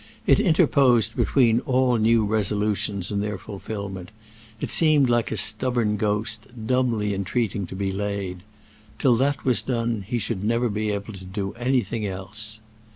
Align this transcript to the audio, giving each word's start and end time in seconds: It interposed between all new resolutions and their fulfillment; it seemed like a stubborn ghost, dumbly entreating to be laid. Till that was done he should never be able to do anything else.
It 0.25 0.39
interposed 0.39 1.15
between 1.15 1.59
all 1.59 1.97
new 1.97 2.25
resolutions 2.25 3.11
and 3.11 3.21
their 3.21 3.37
fulfillment; 3.37 4.09
it 4.59 4.71
seemed 4.71 5.11
like 5.11 5.31
a 5.31 5.37
stubborn 5.37 5.95
ghost, 5.95 6.47
dumbly 6.65 7.13
entreating 7.13 7.67
to 7.67 7.75
be 7.75 7.91
laid. 7.91 8.41
Till 8.97 9.15
that 9.17 9.45
was 9.45 9.61
done 9.61 10.01
he 10.07 10.17
should 10.17 10.43
never 10.43 10.69
be 10.69 10.89
able 10.89 11.13
to 11.13 11.23
do 11.23 11.53
anything 11.53 12.03
else. 12.07 12.59